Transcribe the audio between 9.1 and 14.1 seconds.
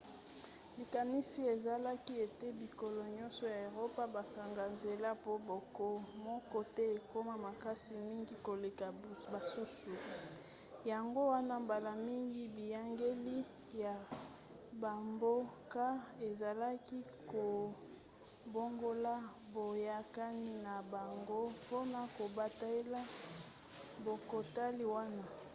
basusu yango wana mbala mingi biyangeli ya